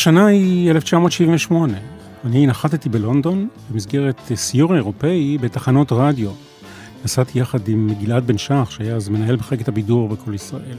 [0.00, 1.78] השנה היא 1978.
[2.24, 6.30] אני נחתתי בלונדון במסגרת סיור אירופאי בתחנות רדיו.
[7.04, 10.76] נסעתי יחד עם גלעד בן שח, שהיה אז מנהל מחלקת הבידור בכל ישראל.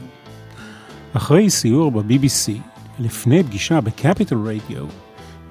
[1.12, 2.52] אחרי סיור ב-BBC,
[2.98, 4.86] לפני פגישה בקפיטל רדיו,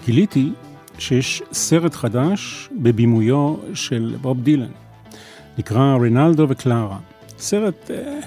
[0.05, 0.51] גיליתי
[0.97, 4.71] שיש סרט חדש בבימויו של בוב דילן.
[5.57, 6.97] נקרא רינלדו וקלרה.
[7.37, 8.19] סרט אה,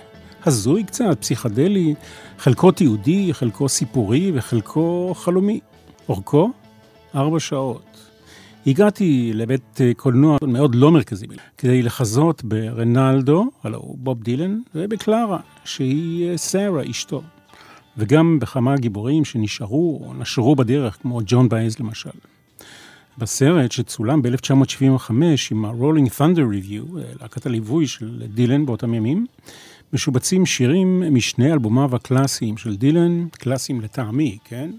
[0.46, 1.94] הזוי קצת, פסיכדלי,
[2.38, 5.60] חלקו תיעודי, חלקו סיפורי וחלקו חלומי.
[6.08, 6.50] אורכו?
[7.14, 8.10] ארבע שעות.
[8.66, 11.26] הגעתי לבית קולנוע מאוד לא מרכזי,
[11.58, 17.22] כדי לחזות ברנלדו, הלו הוא בוב דילן, ובקלרה, שהיא שרה, אשתו.
[17.98, 22.10] וגם בכמה גיבורים שנשארו או נשרו בדרך, כמו ג'ון בייז למשל.
[23.18, 25.10] בסרט שצולם ב-1975
[25.50, 29.26] עם ה-Rolling Thunder Review, להקת הליווי של דילן באותם ימים,
[29.94, 34.70] משובצים שירים משני אלבומיו הקלאסיים של דילן, קלאסיים לטעמי, כן?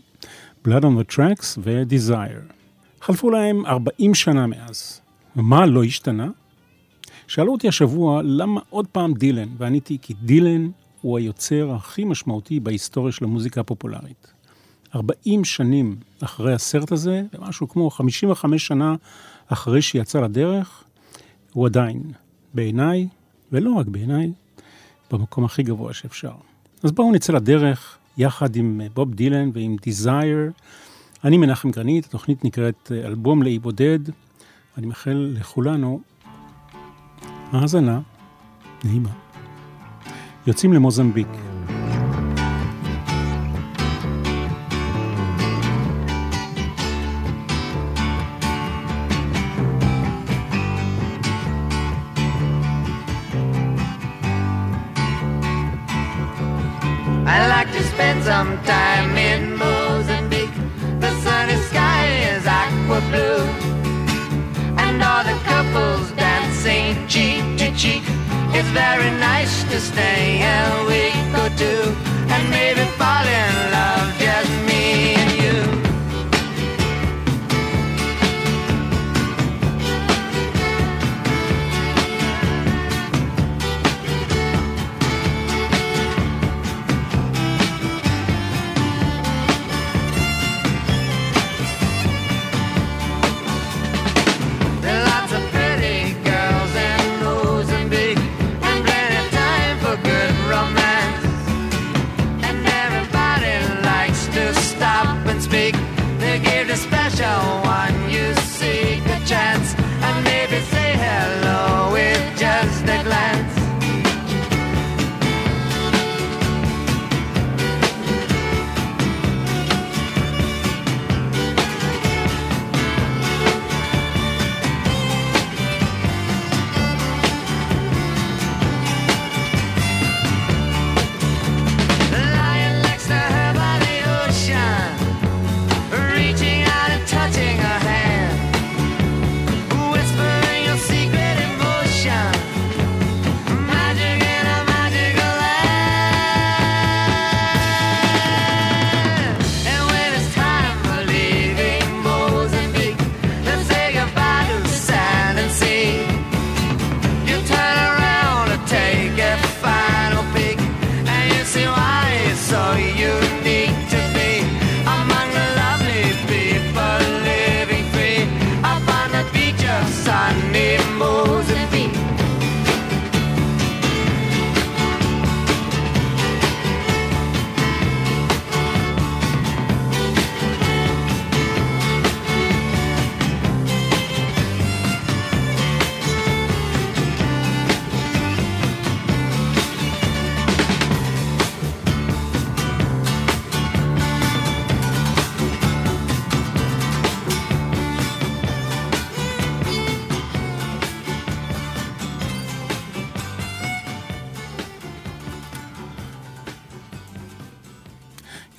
[0.67, 2.53] Blood on the Tracks ו-Desire.
[3.02, 5.02] חלפו להם 40 שנה מאז.
[5.35, 6.30] ומה לא השתנה?
[7.27, 10.69] שאלו אותי השבוע למה עוד פעם דילן, ועניתי כי דילן
[11.02, 14.33] הוא היוצר הכי משמעותי בהיסטוריה של המוזיקה הפופולרית.
[14.95, 18.95] 40 שנים אחרי הסרט הזה, ומשהו כמו 55 שנה
[19.47, 20.83] אחרי שיצא לדרך,
[21.53, 22.03] הוא עדיין,
[22.53, 23.07] בעיניי,
[23.52, 24.31] ולא רק בעיניי,
[25.11, 26.31] במקום הכי גבוה שאפשר.
[26.83, 30.61] אז בואו נצא לדרך יחד עם בוב דילן ועם Desire.
[31.23, 33.99] אני מנחם גרנית, התוכנית נקראת אלבום לאי בודד.
[34.77, 35.99] אני מאחל לכולנו
[37.51, 37.99] האזנה
[38.83, 39.09] נעימה.
[40.47, 41.54] יוצאים למוזמביק.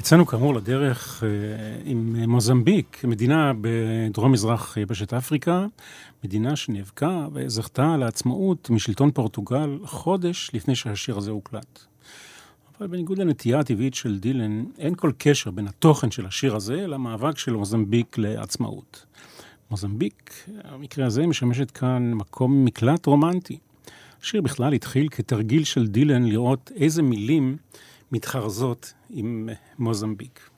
[0.06, 1.28] יצאנו כאמור לדרך אה,
[1.84, 5.66] עם מוזמביק, מדינה בדרום-מזרח יבשת אפריקה,
[6.24, 11.80] מדינה שנאבקה וזכתה לעצמאות משלטון פורטוגל חודש לפני שהשיר הזה הוקלט.
[12.78, 17.38] אבל בניגוד לנטייה הטבעית של דילן, אין כל קשר בין התוכן של השיר הזה למאבק
[17.38, 19.06] של מוזמביק לעצמאות.
[19.70, 20.32] מוזמביק,
[20.64, 23.58] המקרה הזה, משמשת כאן מקום מקלט רומנטי.
[24.22, 27.56] השיר בכלל התחיל כתרגיל של דילן לראות איזה מילים
[28.12, 29.48] מתחרזות עם
[29.78, 30.50] מוזמביק.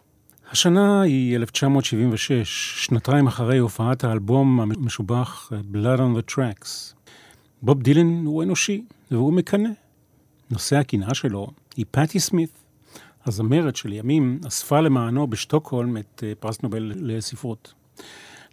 [0.51, 6.95] השנה היא 1976, שנתיים אחרי הופעת האלבום המשובח Blood on the Tracks.
[7.63, 9.71] בוב דילן הוא אנושי, והוא מקנא.
[10.51, 11.47] נושא הקנאה שלו
[11.77, 12.51] היא פטי סמית,
[13.27, 17.75] הזמרת שלימים אספה למענו בשטוקהולם את אה, פרס נובל לספרות.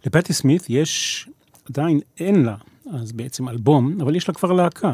[0.06, 1.28] לפטי סמית יש,
[1.70, 2.56] עדיין אין לה,
[2.92, 4.92] אז בעצם אלבום, אבל יש לה כבר להקה.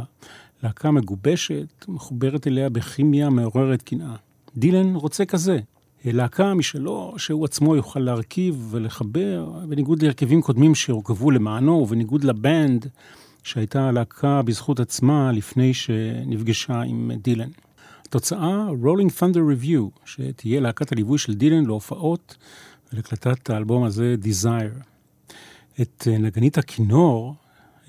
[0.62, 4.17] להקה מגובשת, מחוברת אליה בכימיה מעוררת קנאה.
[4.56, 5.59] דילן רוצה כזה,
[6.05, 12.87] להקה משלו, שהוא עצמו יוכל להרכיב ולחבר, בניגוד להרכבים קודמים שהורכבו למענו, ובניגוד לבנד
[13.43, 17.49] שהייתה להקה בזכות עצמה לפני שנפגשה עם דילן.
[18.06, 22.37] התוצאה, Rolling Thunder Review, שתהיה להקת הליווי של דילן להופעות
[22.93, 24.85] ולקלטת האלבום הזה, Desire.
[25.81, 27.35] את נגנית הכינור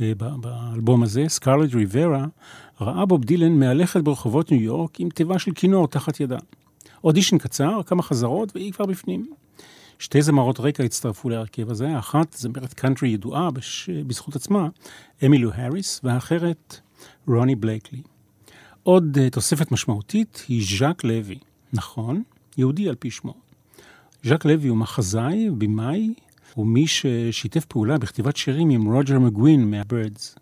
[0.02, 2.26] אה, באלבום הזה, סקרלט ריברה,
[2.82, 6.38] ראה בוב דילן מהלכת ברחובות ניו יורק עם תיבה של כינור תחת ידה.
[7.04, 9.28] אודישן קצר, כמה חזרות, והיא כבר בפנים.
[10.00, 13.90] שתי זמרות רקע הצטרפו להרכב הזה, האחת זמרת קאנטרי ידועה בש...
[13.90, 14.68] בזכות עצמה,
[15.26, 16.80] אמילו האריס, והאחרת
[17.28, 18.02] רוני בלייקלי.
[18.84, 21.40] עוד uh, תוספת משמעותית היא ז'אק לוי.
[21.74, 22.24] נכון,
[22.58, 23.34] יהודי על פי שמו.
[24.24, 26.14] ז'אק לוי הוא מחזאי, במאי,
[26.58, 30.36] ומי ששיתף פעולה בכתיבת שירים עם רוג'ר מגווין מהבירדס.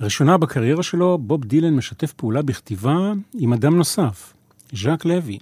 [0.00, 4.34] לראשונה בקריירה שלו, בוב דילן משתף פעולה בכתיבה עם אדם נוסף,
[4.72, 5.38] ז'אק לוי.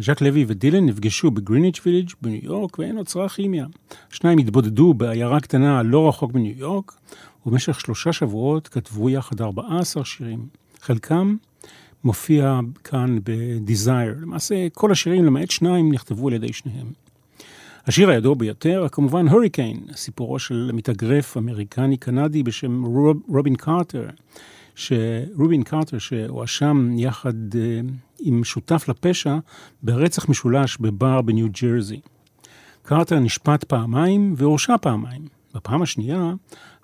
[0.00, 3.66] ז'אק לוי ודילן נפגשו בגריניץ' ויליג' בניו יורק ונוצרה כימיה.
[4.10, 6.92] שניים התבודדו בעיירה קטנה לא רחוק מניו יורק,
[7.46, 10.46] ובמשך שלושה שבועות כתבו יחד 14 שירים.
[10.80, 11.36] חלקם
[12.04, 14.20] מופיע כאן ב-Desire.
[14.22, 16.86] למעשה, כל השירים, למעט שניים, נכתבו על ידי שניהם.
[17.88, 24.06] השיר הידוע ביותר, כמובן הוריקן, סיפורו של מתאגרף אמריקני-קנדי בשם רוב, רובין קארטר,
[24.74, 27.80] שרובין קארטר שהואשם יחד אה,
[28.20, 29.38] עם שותף לפשע
[29.82, 32.00] ברצח משולש בבר בניו ג'רזי.
[32.82, 35.22] קארטר נשפט פעמיים והורשע פעמיים.
[35.54, 36.32] בפעם השנייה,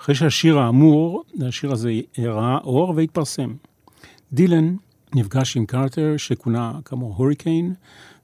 [0.01, 3.55] אחרי שהשיר האמור, השיר הזה ראה אור והתפרסם.
[4.33, 4.77] דילן
[5.15, 7.75] נפגש עם קארטר, שכונה כאמור הוריקיין,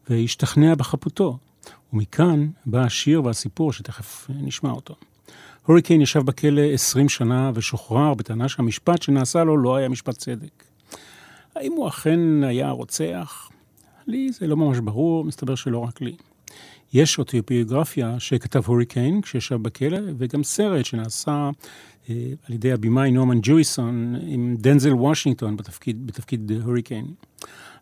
[0.08, 1.38] והשתכנע בחפותו.
[1.92, 4.94] ומכאן בא השיר והסיפור שתכף נשמע אותו.
[5.66, 10.64] הוריקיין ישב בכלא 20 שנה ושוחרר בטענה שהמשפט שנעשה לו לא היה משפט צדק.
[11.56, 13.50] האם הוא אכן היה רוצח?
[14.06, 16.16] לי זה לא ממש ברור, מסתבר שלא רק לי.
[16.92, 21.50] יש אוטוביוגרפיה שכתב הוריקיין כשישב בכלא, וגם סרט שנעשה אה,
[22.08, 27.06] על ידי הבמאי נורמן ג'ויסון עם דנזל וושינגטון בתפקיד, בתפקיד הוריקיין.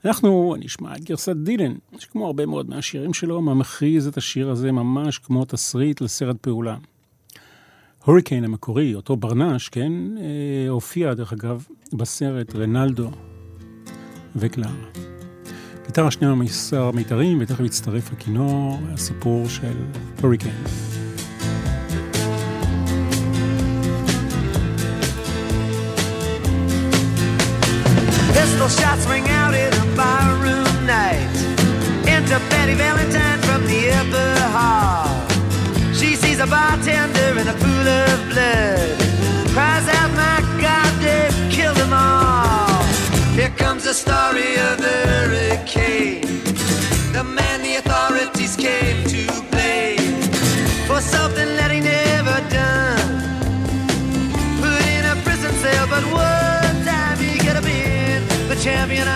[0.04, 5.18] אנחנו נשמע את גרסת דילן, שכמו הרבה מאוד מהשירים שלו, מכריז את השיר הזה ממש
[5.18, 6.76] כמו תסריט לסרט פעולה.
[8.04, 13.10] הוריקיין המקורי, אותו ברנש, כן, אה, הופיע דרך אגב בסרט רנלדו
[14.36, 14.72] וקלרה.
[15.86, 19.76] גיטרה שנייה מסר מיתרים, ותכף יצטרף לכינור, הסיפור של
[20.22, 20.87] הוריקיין.
[32.30, 35.08] Enter Betty Valentine from the upper hall.
[35.94, 39.00] She sees a bartender in a pool of blood.
[39.54, 42.84] Cries out, my God, they've killed them all.
[43.32, 46.42] Here comes the story of the hurricane.
[47.14, 50.20] The man the authorities came to blame
[50.86, 53.08] for something that he never done.
[54.60, 59.08] Put in a prison cell, but one time he could have been the champion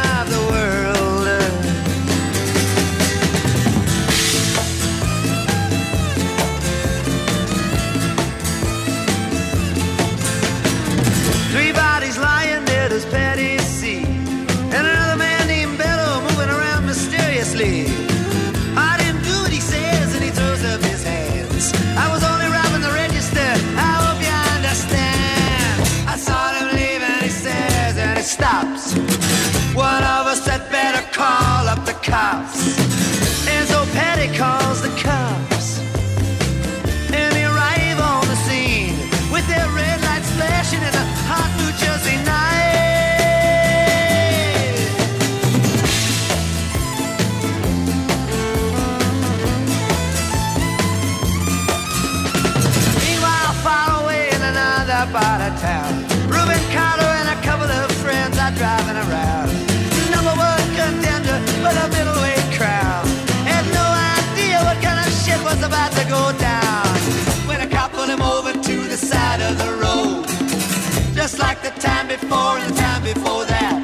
[72.33, 73.77] before and the time before that.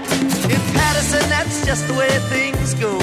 [0.45, 2.97] In Patterson, that's just the way things go.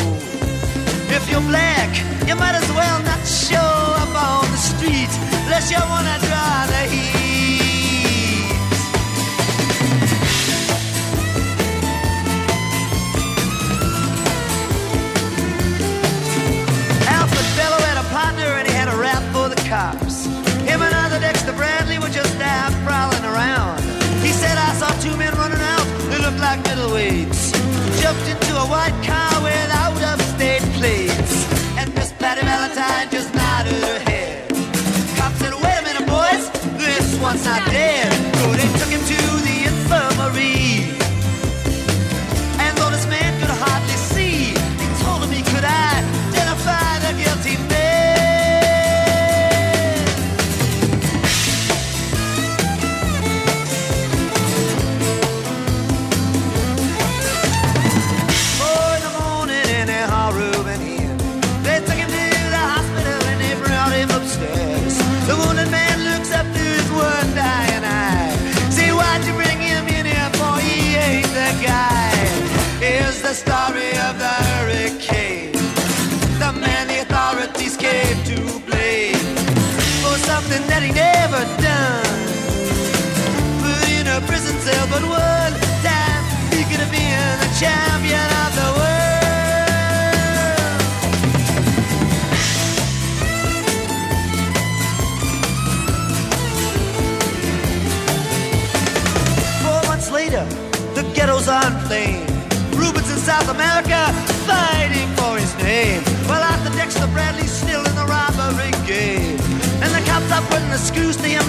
[1.17, 1.89] If you're black,
[2.27, 3.71] you might as well not show
[4.03, 5.11] up on the street
[5.45, 7.24] unless you wanna draw the heat.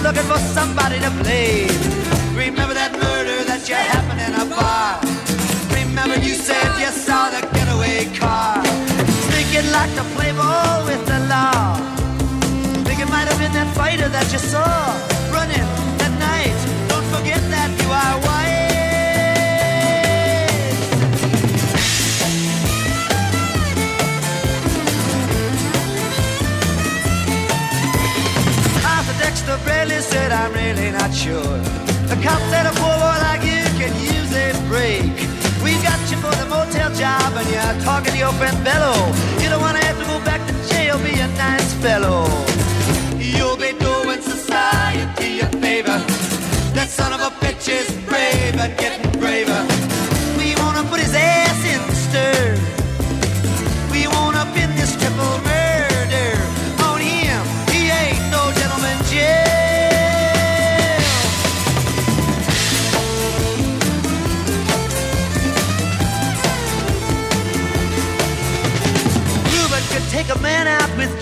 [0.07, 1.67] Looking for somebody to blame.
[2.33, 5.36] Remember that murder that you happened in a bar.
[5.99, 8.63] Remember you said you saw the getaway car.
[9.33, 11.73] Thinking like to play ball with the law.
[12.85, 14.93] Think it might have been that fighter that you saw
[15.33, 16.53] running that night.
[16.87, 18.67] Don't forget that you are white.
[28.85, 31.57] Arthur Dexter Bradley said, I'm really not sure.
[32.05, 35.06] The cop said a poor boy like you can use a break.
[36.27, 38.93] For the motel job and you're talking to your friend Bello.
[39.41, 42.27] You don't wanna have to go back to jail, be a nice fellow.
[43.17, 45.97] You'll be doing society a favor.
[46.75, 49.16] That son of a bitch is brave and getting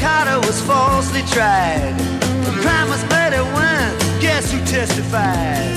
[0.00, 1.94] Carter was falsely tried.
[2.46, 3.92] The crime was murder one.
[4.20, 5.74] Guess who testified?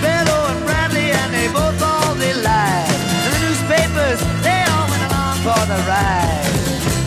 [0.00, 3.00] Bellow and Bradley, and they both all they lied.
[3.24, 6.46] And the newspapers, they all went along for the ride.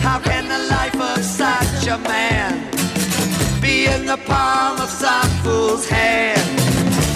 [0.06, 2.52] How can the life of such a man
[3.60, 6.46] be in the palm of some fool's hand?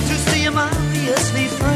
[0.09, 1.76] To see him obviously framed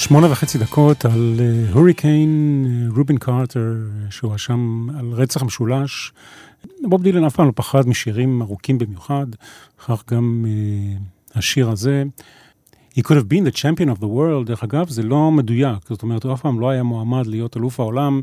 [0.00, 3.74] שמונה וחצי דקות על אה, הוריקין, uh, רובין קארטר,
[4.10, 6.12] שהואשם על רצח משולש.
[6.82, 9.26] בוב דילן אף פעם לא פחד משירים ארוכים במיוחד,
[9.86, 12.04] כך גם uh, השיר הזה.
[12.98, 16.02] He could have been the champion of the world, דרך אגב, זה לא מדויק, זאת
[16.02, 18.20] אומרת, הוא אף פעם לא היה מועמד להיות אלוף העולם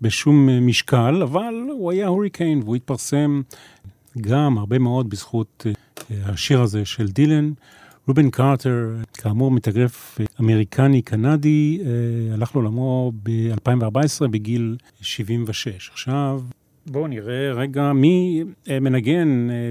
[0.00, 3.42] בשום משקל, אבל הוא היה הוריקיין והוא התפרסם
[4.20, 7.52] גם הרבה מאוד בזכות uh, השיר הזה של דילן.
[8.08, 15.90] רובין קארטר, כאמור מתאגרף אמריקני-קנדי, אה, הלך לעולמו ב-2014 בגיל 76.
[15.92, 16.42] עכשיו,
[16.86, 19.70] בואו נראה רגע מי אה, מנגן אה,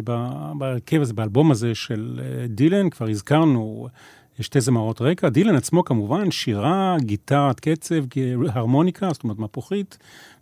[0.58, 2.20] בהרכב הזה, באלבום הזה של
[2.50, 3.88] דילן, כבר הזכרנו
[4.42, 5.30] שתי זמרות רקע.
[5.30, 8.04] דילן עצמו כמובן, שירה, גיטרת קצב,
[8.50, 9.98] הרמוניקה, זאת אומרת מפוחית,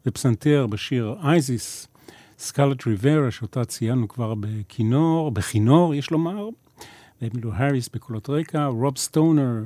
[0.06, 1.88] ופסנתר בשיר אייזיס,
[2.38, 6.50] סקאלט ריברה, שאותה ציינו כבר בכינור, בכינור, יש לומר.
[7.24, 9.64] אמילו האריס בקולות רקע, רוב סטונר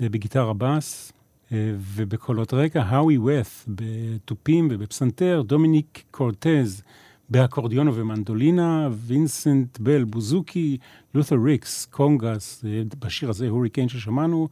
[0.00, 1.12] אה, בגיטרה בס,
[1.52, 6.82] אה, ובקולות רקע, האווי ות' בתופים ובפסנתר, דומיניק קורטז
[7.28, 10.78] באקורדיון ובמנדולינה, וינסנט בל בוזוקי,
[11.14, 14.48] לותר ריקס, קונגס, אה, בשיר הזה Hurricane ששמענו,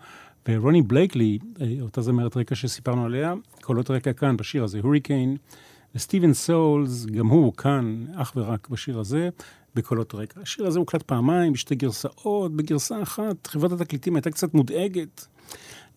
[0.48, 1.38] ורוני בלייקלי,
[1.80, 5.36] אותה זמרת רקע שסיפרנו עליה, קולות רקע כאן בשיר הזה Hurricane,
[5.94, 9.30] וסטיבן סולס, גם הוא כאן אך ורק בשיר הזה,
[9.74, 10.40] בקולות רקע.
[10.40, 12.56] השיר הזה הוקלט פעמיים, בשתי גרסאות.
[12.56, 15.26] בגרסה אחת חברת התקליטים הייתה קצת מודאגת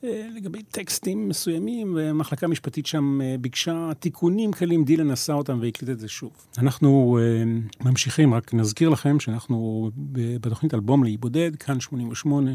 [0.04, 5.90] אה, לגבי טקסטים מסוימים, ומחלקה משפטית שם אה, ביקשה תיקונים קלים, דילן עשה אותם והקליט
[5.90, 6.32] את זה שוב.
[6.58, 9.90] אנחנו uh, ממשיכים, רק נזכיר לכם שאנחנו
[10.42, 12.52] בתוכנית אלבום לאי בודד, כאן 88,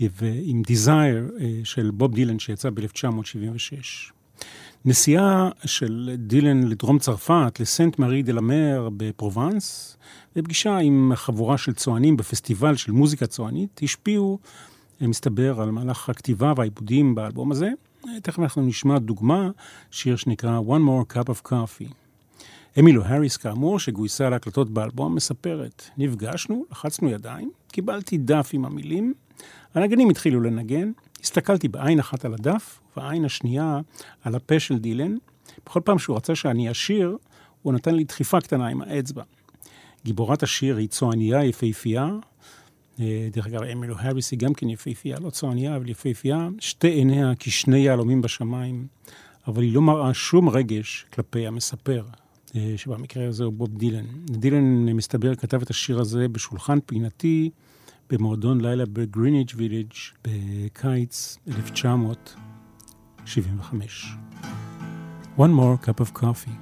[0.00, 4.12] ועם Desire של בוב דילן שיצא ב-1976.
[4.86, 9.96] נסיעה של דילן לדרום צרפת, לסנט מארי דה למר בפרובנס,
[10.36, 14.38] ופגישה עם חבורה של צוענים בפסטיבל של מוזיקה צוענית, השפיעו,
[15.02, 17.70] אה, מסתבר, על מהלך הכתיבה והעיבודים באלבום הזה.
[18.08, 19.50] אה, תכף אנחנו נשמע דוגמה,
[19.90, 21.92] שיר שנקרא One More Cup of Coffee.
[22.78, 29.14] אמילו האריס, כאמור, שגויסה להקלטות באלבום, מספרת, נפגשנו, לחצנו ידיים, קיבלתי דף עם המילים,
[29.74, 30.92] הנגנים התחילו לנגן,
[31.22, 33.80] הסתכלתי בעין אחת על הדף, ובעין השנייה
[34.22, 35.16] על הפה של דילן.
[35.66, 37.16] בכל פעם שהוא רצה שאני אשיר,
[37.62, 39.22] הוא נתן לי דחיפה קטנה עם האצבע.
[40.04, 42.10] גיבורת השיר היא צועניה יפהפייה.
[43.00, 46.48] אה, דרך אגב, אמילו האריס היא גם כן יפהפייה, לא צועניה, אבל יפהפייה.
[46.60, 48.86] שתי עיניה כשני יהלומים בשמיים,
[49.46, 52.04] אבל היא לא מראה שום רגש כלפי המספר,
[52.56, 54.04] אה, שבמקרה הזה הוא בוב דילן.
[54.30, 57.50] דילן, מסתבר, כתב את השיר הזה בשולחן פינתי
[58.10, 59.92] במועדון לילה בגריניג' ויליג'
[60.24, 61.38] בקיץ
[63.24, 64.18] 1975.
[65.36, 66.58] One more cup of coffee.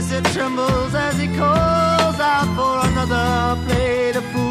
[0.00, 4.47] Voice it trembles as he calls out for another plate of food.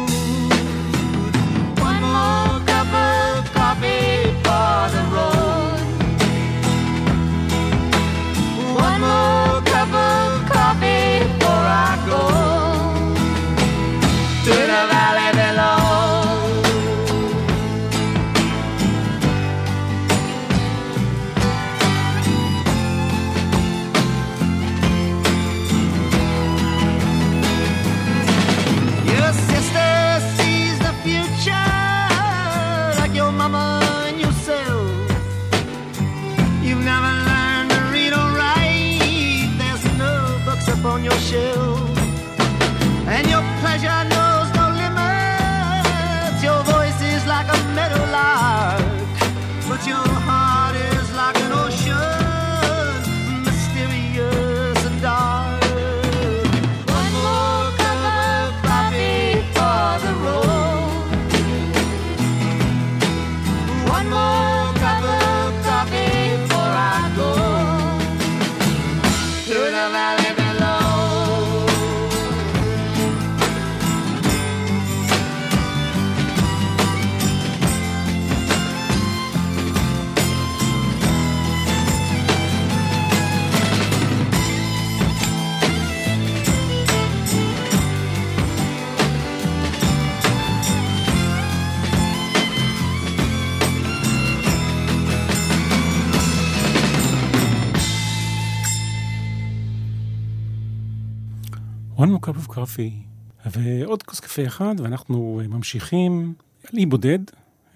[101.98, 103.08] One more cup of coffee,
[103.46, 106.34] ועוד כוס קפה אחד, ואנחנו אה, ממשיכים
[106.64, 107.18] על אי בודד,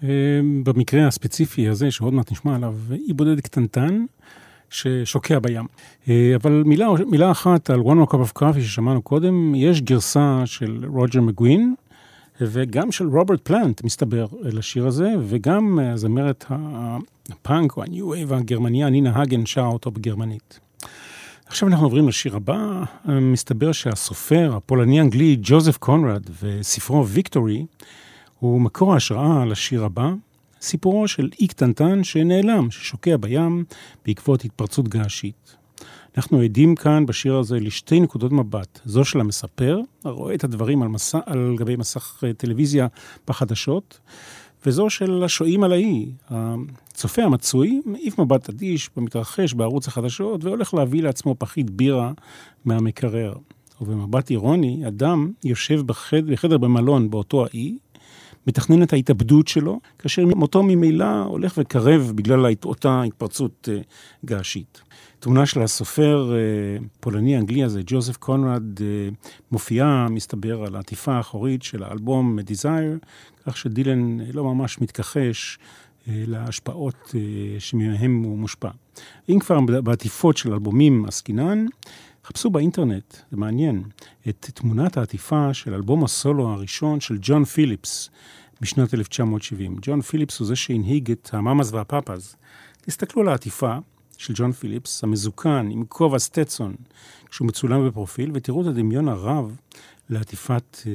[0.03, 0.09] אה,
[0.63, 4.05] במקרה הספציפי הזה, שעוד מעט נשמע עליו, אי בודד קטנטן,
[4.69, 5.65] ששוקע בים.
[6.09, 10.41] אה, אבל מילה, מילה אחת על one more cup of coffee ששמענו קודם, יש גרסה
[10.45, 11.75] של רוג'ר מגווין,
[12.41, 16.45] וגם של רוברט פלנט, מסתבר, לשיר הזה, וגם הזמרת
[17.29, 20.59] הפאנק או ה New Wave הגרמניה, נינה הגן, שרה אותו בגרמנית.
[21.53, 22.83] עכשיו אנחנו עוברים לשיר הבא.
[23.05, 27.65] מסתבר שהסופר הפולני-אנגלי ג'וזף קונרד וספרו ויקטורי
[28.39, 30.11] הוא מקור ההשראה לשיר הבא,
[30.61, 33.63] סיפורו של אי קטנטן שנעלם, ששוקע בים
[34.05, 35.55] בעקבות התפרצות געשית.
[36.17, 40.87] אנחנו עדים כאן בשיר הזה לשתי נקודות מבט, זו של המספר, הרואה את הדברים על,
[40.87, 42.87] מסע, על גבי מסך אה, טלוויזיה
[43.27, 43.99] בחדשות,
[44.65, 46.11] וזו של השוהים על האי.
[46.29, 52.11] הצופה המצוי מעיף מבט אדיש במתרחש בערוץ החדשות והולך להביא לעצמו פחית בירה
[52.65, 53.33] מהמקרר.
[53.81, 57.77] ובמבט אירוני, אדם יושב בחדר, בחדר במלון באותו האי,
[58.47, 63.77] מתכנן את ההתאבדות שלו, כאשר מותו ממילא הולך וקרב בגלל אותה התפרצות אה,
[64.25, 64.81] געשית.
[65.19, 66.37] תמונה של הסופר אה,
[66.99, 69.09] פולני-אנגלי הזה, ג'וזף קונרד, אה,
[69.51, 73.05] מופיעה, מסתבר, על העטיפה האחורית של האלבום Desire,
[73.45, 75.57] כך שדילן לא ממש מתכחש
[76.07, 77.15] להשפעות
[77.59, 78.69] שמהם הוא מושפע.
[79.29, 81.65] אם כבר בעטיפות של אלבומים עסקינן,
[82.25, 83.83] חפשו באינטרנט, זה מעניין,
[84.29, 88.09] את תמונת העטיפה של אלבום הסולו הראשון של ג'ון פיליפס
[88.61, 89.75] בשנת 1970.
[89.81, 92.35] ג'ון פיליפס הוא זה שהנהיג את המאמאס והפאפאז.
[92.81, 93.77] תסתכלו על העטיפה
[94.17, 96.75] של ג'ון פיליפס, המזוקן עם כובע סטטסון,
[97.29, 99.55] כשהוא מצולם בפרופיל, ותראו את הדמיון הרב
[100.09, 100.87] לעטיפת uh,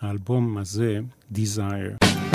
[0.00, 1.00] האלבום הזה,
[1.34, 2.29] Desire.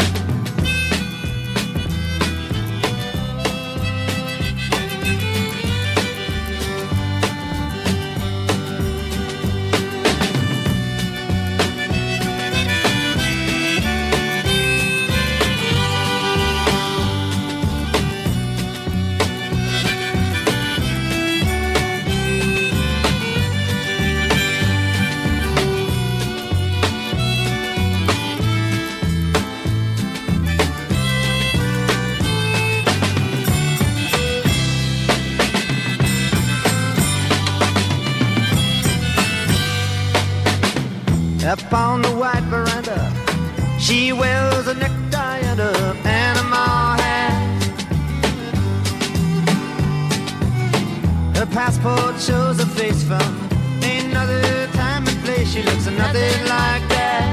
[51.56, 53.50] Passport shows a face from
[53.82, 55.54] another time and place.
[55.54, 57.24] She looks nothing like that.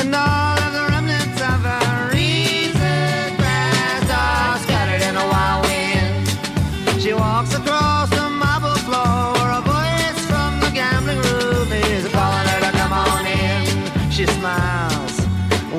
[0.00, 7.00] And all of the remnants of her recent past are scattered in a wild wind.
[7.00, 9.30] She walks across the marble floor.
[9.58, 14.10] A voice from the gambling room is calling her to come on in.
[14.10, 15.20] She smiles,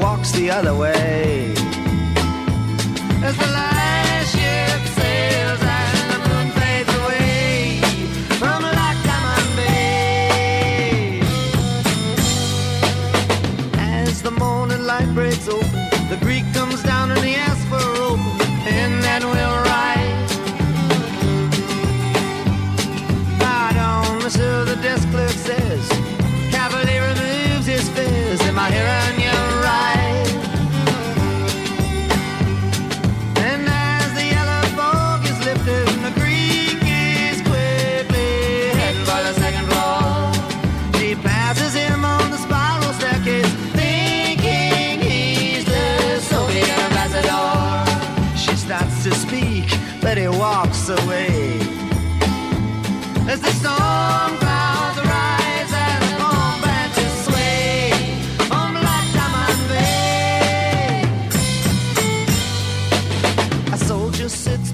[0.01, 1.66] walks the other way.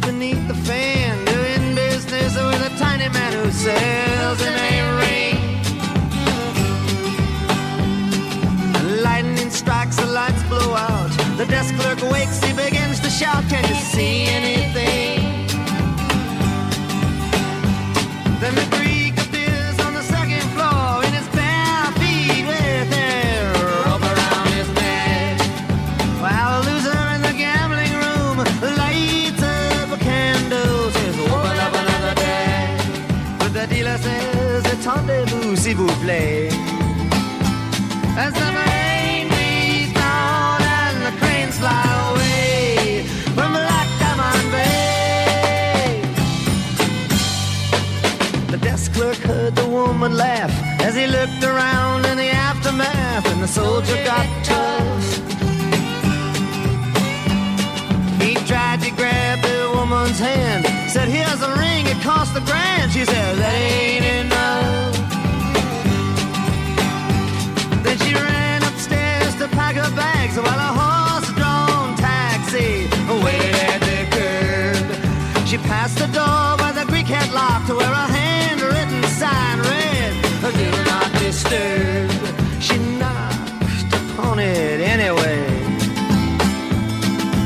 [0.05, 5.37] Beneath the fan, doing business with a tiny man who sells him a ring.
[9.01, 11.09] Lightning strikes, the lights blow out.
[11.37, 14.52] The desk clerk wakes, he begins to shout, Can you see anything?
[50.03, 55.05] The woman laugh as he looked around in the aftermath, and the soldier got tough.
[58.21, 62.91] He tried to grab the woman's hand, said, Here's a ring, it cost a grand.
[62.91, 64.95] She said, That ain't enough.
[67.83, 72.89] Then she ran upstairs to pack her bags while a horse-drawn taxi
[73.23, 75.47] waited at the curb.
[75.47, 79.83] She passed the door where the Greek had locked, where a handwritten sign read,
[80.51, 82.12] "Do not disturb."
[82.60, 85.41] She knocked upon it anyway.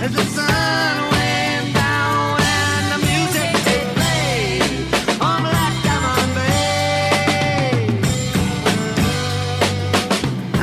[0.04, 3.52] As the sun went down and the music
[3.98, 4.62] played
[5.22, 7.74] on Black Diamond Bay.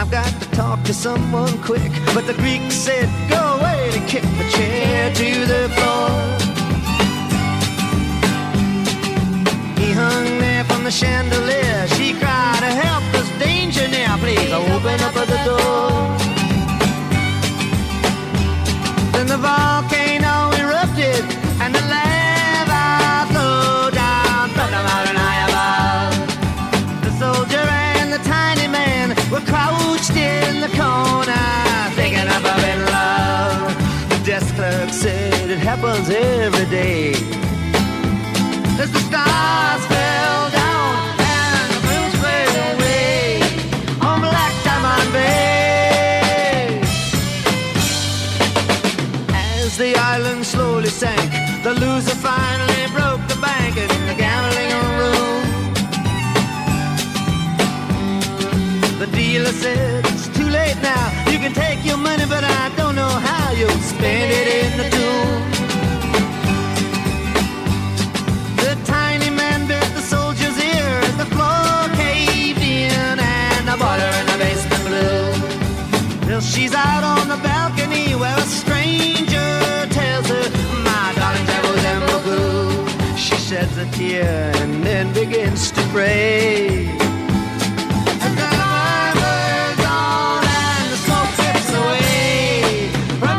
[0.01, 4.23] I've got to talk to someone quick, but the Greek said, Go away and kick
[4.41, 5.94] the chair to the floor.
[36.05, 37.13] Happens every day.
[38.81, 43.41] As the stars fell down and the moon faded away
[44.01, 46.81] on Black Diamond Bay.
[49.33, 51.31] As the island slowly sank,
[51.63, 55.45] the loser finally broke the bank in the gambling room.
[58.99, 61.31] The dealer said, It's too late now.
[61.31, 64.79] You can take your money, but I don't know how you'll spend it in.
[64.79, 65.04] The
[76.55, 80.49] she's out on the balcony where a stranger tells her,
[80.85, 83.17] My darling devil's Baku.
[83.17, 86.87] She sheds a tear and then begins to pray.
[88.17, 88.37] On
[90.47, 91.35] and the smoke
[91.83, 92.89] away
[93.21, 93.39] from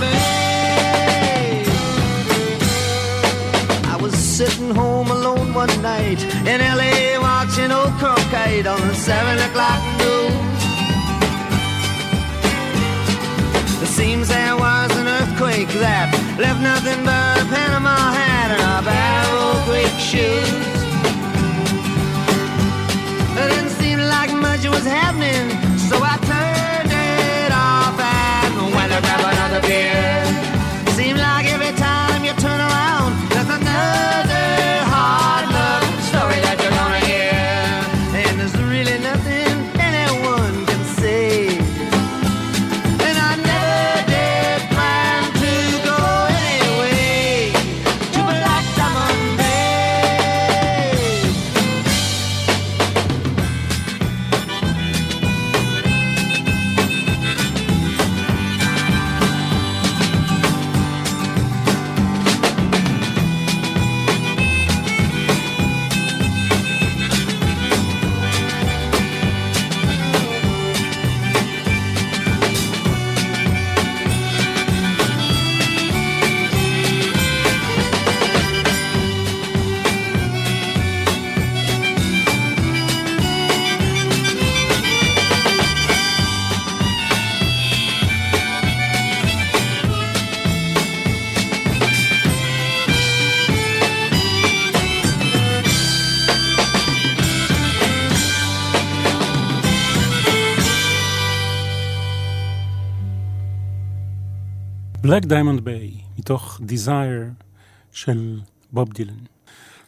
[0.00, 1.64] Bay.
[3.92, 9.38] I was sitting home alone one night in LA watching old croquet on the seven
[9.48, 10.49] o'clock news.
[15.60, 20.48] Earthquake that left nothing but a Panama hat and a of old shoes.
[23.36, 29.00] It didn't seem like much was happening, so I turned it off and went to
[29.00, 30.29] grab another beer.
[105.10, 107.44] Black Diamond Bay, מתוך Desire
[107.92, 108.40] של
[108.72, 109.14] בוב דילן.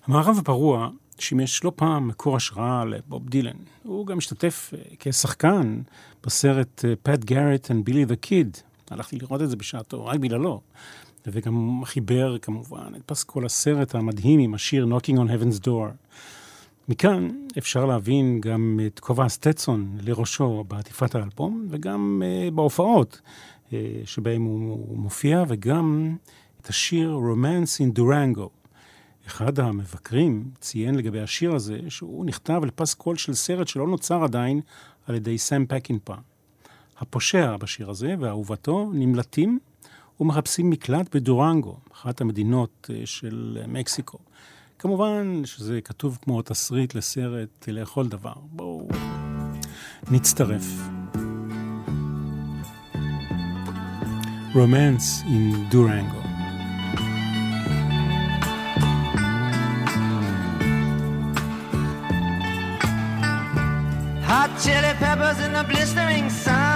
[0.06, 3.56] המערב הפרוע שימש לא פעם מקור השראה לבוב דילן.
[3.82, 5.82] הוא גם השתתף אה, כשחקן
[6.26, 8.56] בסרט פאט גארט and בילי דה קיד.
[8.90, 10.60] הלכתי לראות את זה בשעתו, רק בגללו.
[11.26, 16.12] וגם חיבר כמובן את פסקול הסרט המדהים עם השיר Knocking on Heaven's Door.
[16.88, 23.20] מכאן אפשר להבין גם את כובע הסטטסון לראשו בעטיפת האלבום, וגם uh, בהופעות
[24.04, 26.16] שבהם הוא, מופיע, וגם
[26.60, 28.48] את השיר Romance in Durango.
[29.26, 34.60] אחד המבקרים ציין לגבי השיר הזה שהוא נכתב על פסקול של סרט שלא נוצר עדיין
[35.06, 36.14] על ידי סם פקינפה.
[36.98, 39.58] הפושע בשיר הזה ואהובתו נמלטים
[40.20, 44.18] ומחפשים מקלט בדורנגו, אחת המדינות אה, של מקסיקו.
[44.78, 48.34] כמובן שזה כתוב כמו תסריט לסרט לכל דבר.
[48.42, 48.88] בואו
[50.10, 51.01] נצטרף.
[54.54, 56.20] Romance in Durango.
[64.28, 66.71] Hot chili peppers in the blistering sun.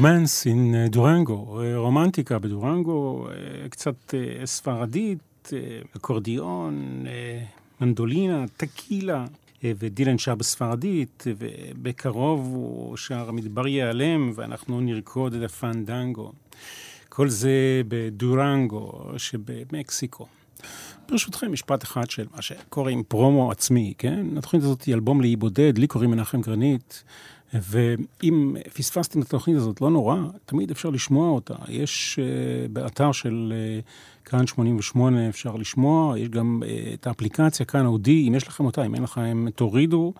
[0.00, 5.58] רומנס אין דורנגו, אה, רומנטיקה בדורנגו, אה, קצת אה, ספרדית, אה,
[5.96, 7.44] אקורדיון, אה,
[7.80, 9.24] מנדולינה, טקילה,
[9.64, 16.32] אה, ודילן שר בספרדית, ובקרוב הוא שר המדבר ייעלם, ואנחנו נרקוד את הפנדנגו.
[17.08, 20.26] כל זה בדורנגו שבמקסיקו.
[21.08, 24.38] ברשותכם, משפט אחד של מה שקוראים פרומו עצמי, כן?
[24.38, 27.04] התוכנית הזאת היא אלבום לאי בודד, לי קוראים מנחם גרנית,
[27.54, 31.54] ואם פספסתם את התוכנית הזאת, לא נורא, תמיד אפשר לשמוע אותה.
[31.68, 37.86] יש uh, באתר של uh, כאן 88 אפשר לשמוע, יש גם uh, את האפליקציה כאן
[37.86, 40.12] אודי, אם יש לכם אותה, אם אין לכם, תורידו.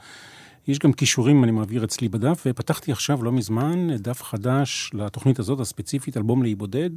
[0.68, 5.60] יש גם כישורים, אני מעביר אצלי בדף, ופתחתי עכשיו, לא מזמן, דף חדש לתוכנית הזאת
[5.60, 6.90] הספציפית, אלבום לאי בודד.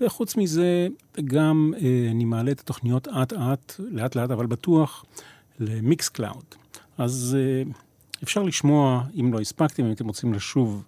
[0.00, 0.88] וחוץ מזה,
[1.24, 5.04] גם אה, אני מעלה את התוכניות אט-אט, לאט-לאט, אבל בטוח,
[5.60, 6.44] ל Mixcloud.
[6.98, 7.70] אז אה,
[8.22, 10.84] אפשר לשמוע, אם לא הספקתם, אם אתם רוצים לשוב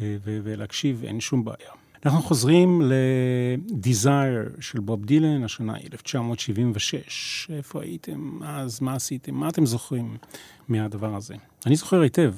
[0.00, 1.70] אה, ולהקשיב, אין שום בעיה.
[2.04, 7.50] אנחנו חוזרים ל-Desire של בוב דילן, השנה היא 1976.
[7.56, 8.80] איפה הייתם אז?
[8.80, 9.34] מה עשיתם?
[9.34, 10.16] מה אתם זוכרים
[10.68, 11.34] מהדבר הזה?
[11.66, 12.34] אני זוכר היטב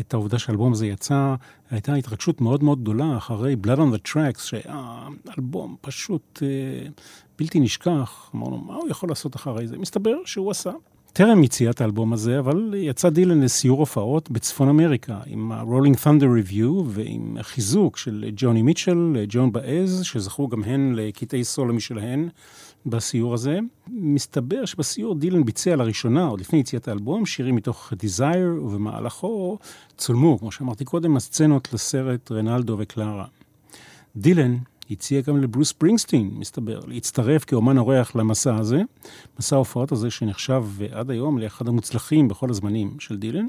[0.00, 1.34] את העובדה שהאלבום הזה יצא,
[1.70, 5.08] הייתה התרגשות מאוד מאוד גדולה אחרי Blood on the Tracks, שהיה
[5.38, 6.88] אלבום פשוט אה,
[7.38, 8.30] בלתי נשכח.
[8.34, 9.78] אמרנו, מה הוא יכול לעשות אחרי זה?
[9.78, 10.72] מסתבר שהוא עשה.
[11.18, 16.82] טרם יציאת האלבום הזה, אבל יצא דילן לסיור הופעות בצפון אמריקה, עם ה-Rolling Thunder Review
[16.86, 22.28] ועם חיזוק של ג'וני מיטשל, ג'ון באז, שזכו גם הן לקטעי סולו משלהן
[22.86, 23.58] בסיור הזה.
[23.88, 29.58] מסתבר שבסיור דילן ביצע לראשונה, עוד לפני יציאת האלבום, שירים מתוך Desire, ובמהלכו
[29.96, 33.26] צולמו, כמו שאמרתי קודם, הסצנות לסרט רנלדו וקלרה.
[34.16, 34.56] דילן
[34.90, 38.82] הציע גם לברוס פרינגסטין, מסתבר, להצטרף כאומן אורח למסע הזה,
[39.38, 43.46] מסע ההופעות הזה שנחשב עד היום לאחד המוצלחים בכל הזמנים של דילן,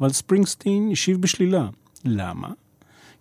[0.00, 1.68] אבל ספרינגסטין השיב בשלילה.
[2.04, 2.48] למה?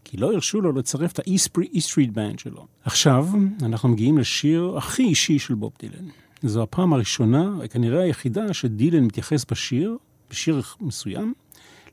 [0.04, 2.66] כי לא הרשו לו לצרף את ה-E-Street Band שלו.
[2.84, 3.28] עכשיו,
[3.62, 6.06] אנחנו מגיעים לשיר הכי אישי של בוב דילן.
[6.44, 9.98] זו הפעם הראשונה, וכנראה היחידה, שדילן מתייחס בשיר,
[10.30, 11.34] בשיר מסוים,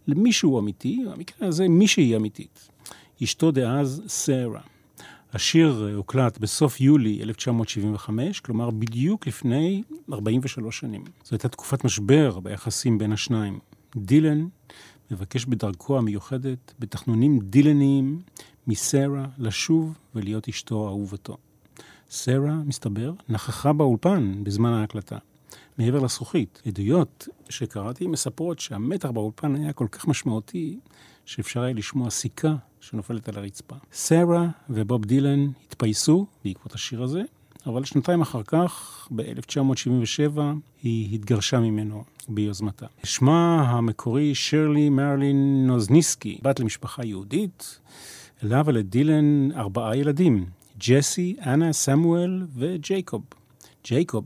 [0.07, 2.68] למישהו אמיתי, במקרה הזה מישהי אמיתית.
[3.23, 4.61] אשתו דאז, סרה.
[5.33, 11.05] השיר הוקלט בסוף יולי 1975, כלומר בדיוק לפני 43 שנים.
[11.24, 13.59] זו הייתה תקופת משבר ביחסים בין השניים.
[13.97, 14.47] דילן
[15.11, 18.20] מבקש בדרכו המיוחדת, בתחנונים דילניים,
[18.66, 21.37] מסרה לשוב ולהיות אשתו אהובתו.
[22.11, 25.18] סרה, מסתבר, נכחה באולפן בזמן ההקלטה.
[25.78, 26.62] מעבר לזכוכית.
[26.66, 30.78] עדויות שקראתי מספרות שהמתח באולפן היה כל כך משמעותי,
[31.31, 33.76] שאפשר היה לשמוע סיכה שנופלת על הרצפה.
[33.93, 37.22] סרה ובוב דילן התפייסו בעקבות השיר הזה,
[37.66, 40.39] אבל שנתיים אחר כך, ב-1977,
[40.83, 42.87] היא התגרשה ממנו ביוזמתה.
[43.05, 47.81] שמה המקורי שרלי מרלין נוזניסקי, בת למשפחה יהודית,
[48.43, 50.47] לה ולדילן ארבעה ילדים,
[50.78, 53.22] ג'סי, אנה, סמואל וג'ייקוב.
[53.85, 54.24] ג'ייקוב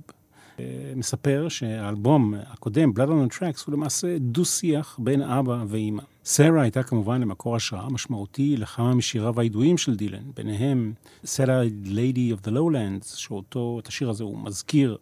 [0.96, 6.02] מספר שהאלבום הקודם, Blood on the Tracks, הוא למעשה דו-שיח בין אבא ואימא.
[6.26, 10.92] סרה הייתה כמובן למקור השראה משמעותי לכמה משיריו הידועים של דילן, ביניהם
[11.24, 14.96] Satellite Lady of the Lowlands, שאותו, את השיר הזה הוא מזכיר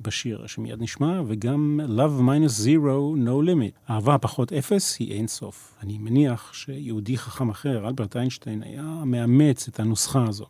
[0.00, 3.90] בשיר שמיד נשמע, וגם Love minus Zero, No Limit.
[3.90, 5.74] אהבה פחות אפס היא אין סוף.
[5.82, 10.46] אני מניח שיהודי חכם אחר, אלברט איינשטיין, היה מאמץ את הנוסחה הזו.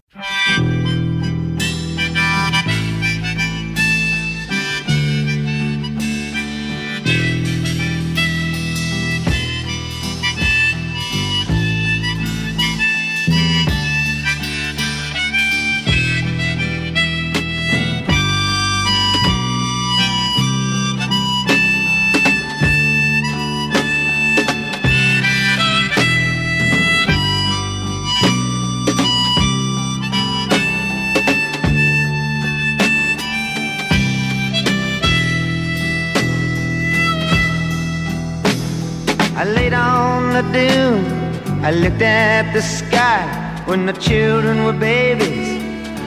[41.96, 43.24] Looked at the sky
[43.64, 45.48] when the children were babies.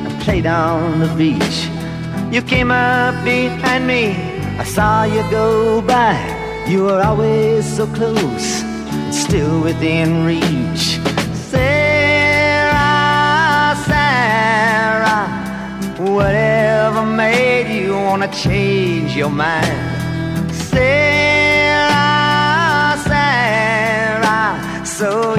[0.06, 1.68] I played on the beach.
[2.32, 4.14] You came up behind me.
[4.60, 6.16] I saw you go by.
[6.68, 8.64] You were always so close,
[9.12, 11.00] still within reach.
[11.50, 12.78] Sarah,
[13.90, 15.26] Sarah,
[15.98, 20.54] whatever made you wanna change your mind?
[20.54, 21.98] Sarah,
[23.08, 25.39] Sarah, so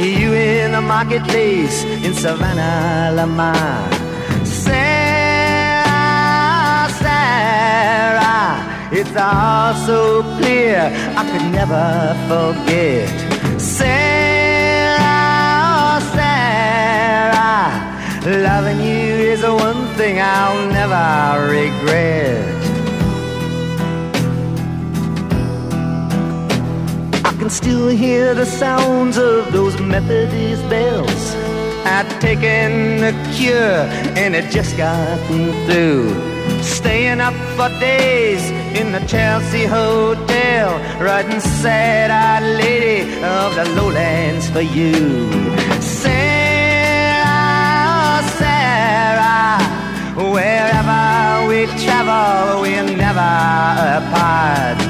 [0.00, 3.86] You in the marketplace in Savannah, Lamar.
[4.46, 5.90] Sarah,
[7.02, 13.10] Sarah, it's all so clear I could never forget.
[13.60, 15.00] Sarah,
[16.16, 17.68] Sarah,
[18.24, 22.49] loving you is the one thing I'll never regret.
[27.40, 31.34] Can still hear the sounds of those Methodist bells.
[31.86, 33.88] I'd taken the cure
[34.20, 36.12] and it just gotten through.
[36.62, 38.42] Staying up for days
[38.78, 40.68] in the Chelsea Hotel,
[41.02, 44.92] writing sad-eyed lady of the lowlands for you.
[45.80, 46.20] Sarah,
[48.36, 49.62] Sarah,
[50.30, 53.32] wherever we travel, we're never
[53.98, 54.89] apart.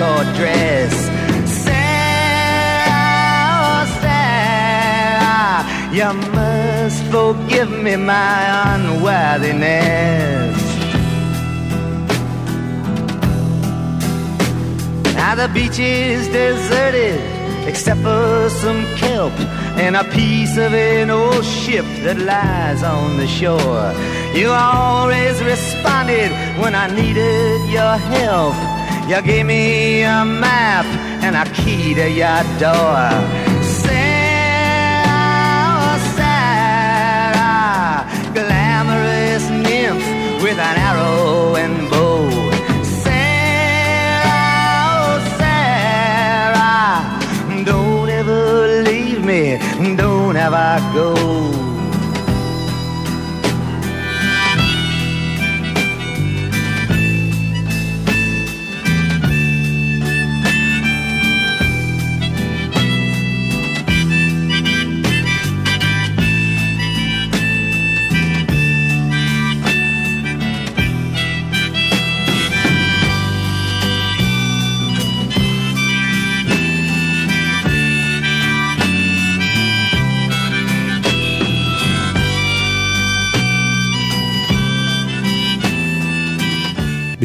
[0.00, 0.92] Calico dress.
[1.64, 2.96] Sarah,
[4.00, 10.58] Sarah, you must forgive me my unworthiness.
[15.14, 17.20] Now the beach is deserted
[17.68, 19.38] except for some kelp
[19.78, 23.92] and a piece of an old ship that lies on the shore.
[24.34, 28.69] You always responded when I needed your help.
[29.10, 30.86] You gave me a map
[31.24, 33.10] and a key to your door.
[33.82, 35.08] Sarah,
[36.14, 40.06] Sarah, glamorous nymph
[40.44, 42.30] with an arrow and bow.
[43.02, 44.46] Sarah,
[44.94, 47.02] oh Sarah,
[47.64, 49.58] don't ever leave me,
[49.96, 51.59] don't ever go.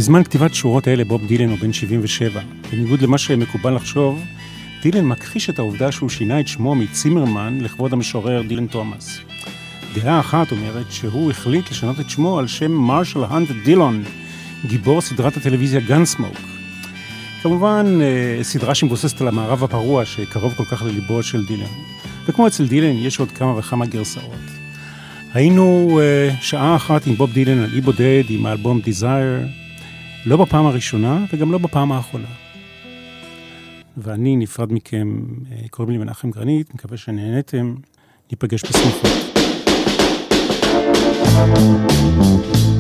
[0.06, 2.42] בזמן כתיבת שורות אלה בוב דילן הוא בן 77.
[2.72, 4.24] בניגוד למה שמקובל לחשוב,
[4.82, 9.20] דילן מכחיש את העובדה שהוא שינה את שמו מצימרמן לכבוד המשורר דילן תומאס.
[9.96, 14.04] דעה אחת אומרת שהוא החליט לשנות את שמו על שם מרשל האנט דילון,
[14.66, 16.38] גיבור סדרת הטלוויזיה גאנסמוק.
[17.42, 21.72] כמובן, אה, סדרה שמבוססת על המערב הפרוע שקרוב כל כך לליבו של דילן.
[22.26, 24.46] וכמו אצל דילן, יש עוד כמה וכמה גרסאות.
[25.34, 29.65] היינו uh, שעה אחת עם בוב דילן על אי בודד עם האלבום Desire,
[30.26, 32.28] לא בפעם הראשונה וגם לא בפעם האחרונה.
[33.98, 37.76] ואני נפרד מכם, uh, קוראים לי מנחם גרנית, מקווה שנהנתם,
[38.32, 39.12] ניפגש בשמחות.
[42.18, 42.75] thank you